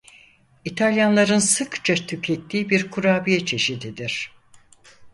İtalyanların 0.65 1.39
sıkça 1.39 1.95
tükettiği 1.95 2.69
bir 2.69 2.91
kurabiye 2.91 3.45
çeşididir. 3.45 4.31